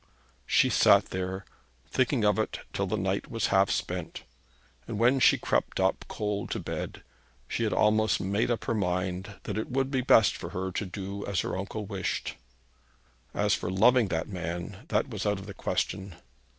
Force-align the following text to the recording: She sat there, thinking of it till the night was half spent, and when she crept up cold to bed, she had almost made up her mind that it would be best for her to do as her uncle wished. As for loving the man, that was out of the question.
She 0.47 0.69
sat 0.71 1.11
there, 1.11 1.45
thinking 1.87 2.23
of 2.25 2.39
it 2.39 2.61
till 2.73 2.87
the 2.87 2.97
night 2.97 3.29
was 3.29 3.49
half 3.53 3.69
spent, 3.69 4.23
and 4.87 4.97
when 4.97 5.19
she 5.19 5.37
crept 5.37 5.79
up 5.79 6.05
cold 6.07 6.49
to 6.49 6.59
bed, 6.59 7.03
she 7.47 7.65
had 7.65 7.71
almost 7.71 8.19
made 8.19 8.49
up 8.49 8.63
her 8.63 8.73
mind 8.73 9.35
that 9.43 9.59
it 9.59 9.69
would 9.69 9.91
be 9.91 10.01
best 10.01 10.35
for 10.35 10.49
her 10.57 10.71
to 10.71 10.87
do 10.87 11.23
as 11.27 11.41
her 11.41 11.55
uncle 11.55 11.85
wished. 11.85 12.35
As 13.35 13.53
for 13.53 13.69
loving 13.69 14.07
the 14.07 14.25
man, 14.25 14.85
that 14.87 15.07
was 15.09 15.27
out 15.27 15.37
of 15.37 15.45
the 15.45 15.53
question. 15.53 16.15